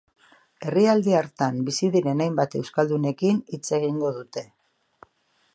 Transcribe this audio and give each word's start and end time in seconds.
Herrialde 0.67 1.13
hartan 1.17 1.59
bizi 1.67 1.91
diren 1.97 2.25
hainbat 2.25 2.57
euskaldunekin 2.63 3.41
hitz 3.57 3.63
egingo 3.81 4.15
dute. 4.21 4.49